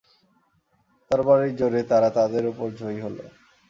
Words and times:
তরবারির 1.11 1.53
জোরে 1.59 1.81
তারা 1.91 2.09
তাদের 2.17 2.43
উপর 2.51 2.67
জয়ী 2.79 2.99
হল। 3.05 3.17